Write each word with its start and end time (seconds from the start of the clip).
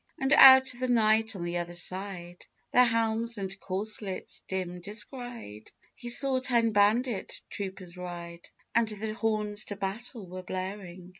And 0.17 0.33
out 0.33 0.73
of 0.73 0.79
the 0.79 0.87
night 0.87 1.35
on 1.35 1.43
the 1.43 1.57
other 1.59 1.75
side, 1.75 2.47
Their 2.71 2.85
helms 2.85 3.37
and 3.37 3.51
corselets 3.59 4.41
dim 4.47 4.79
descried, 4.81 5.69
He 5.93 6.09
saw 6.09 6.39
ten 6.39 6.71
bandit 6.71 7.39
troopers 7.51 7.95
ride, 7.95 8.49
And 8.73 8.87
the 8.87 9.13
horns 9.13 9.63
to 9.65 9.75
battle 9.75 10.25
were 10.25 10.41
blaring. 10.41 11.09